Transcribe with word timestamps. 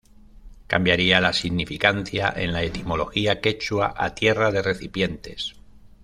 Cambiaria 0.65 1.21
la 1.21 1.31
significancia 1.31 2.33
en 2.35 2.53
la 2.53 2.63
etimología 2.63 3.39
quechua 3.39 3.93
a 3.95 4.15
"Tierra 4.15 4.51
de 4.51 4.63
recipientes". 4.63 5.53